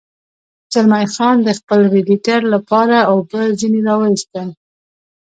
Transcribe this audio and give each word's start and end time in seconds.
زلمی 0.73 1.05
خان 1.13 1.37
د 1.43 1.49
خپل 1.59 1.79
رېډیټر 1.95 2.39
لپاره 2.53 2.97
اوبه 3.13 3.41
ځنې 3.59 3.81
را 3.87 3.95
ویستل. 4.01 4.47